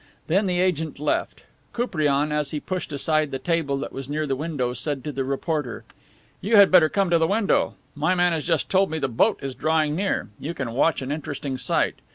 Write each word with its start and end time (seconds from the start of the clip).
Then 0.25 0.47
the 0.47 0.59
agent 0.59 0.97
left; 0.97 1.43
Koupriane, 1.73 2.31
as 2.31 2.49
he 2.49 2.59
pushed 2.59 2.91
aside 2.91 3.29
the 3.29 3.37
table 3.37 3.77
that 3.77 3.91
was 3.93 4.09
near 4.09 4.25
the 4.25 4.35
window, 4.35 4.73
said 4.73 5.03
to 5.03 5.11
the 5.11 5.23
reporter: 5.23 5.83
"You 6.41 6.55
had 6.55 6.71
better 6.71 6.89
come 6.89 7.11
to 7.11 7.19
the 7.19 7.27
window; 7.27 7.75
my 7.93 8.15
man 8.15 8.33
has 8.33 8.43
just 8.43 8.67
told 8.67 8.89
me 8.89 8.97
the 8.97 9.07
boat 9.07 9.37
is 9.43 9.53
drawing 9.53 9.95
near. 9.95 10.29
You 10.39 10.55
can 10.55 10.71
watch 10.71 11.03
an 11.03 11.11
interesting 11.11 11.55
sight. 11.59 11.97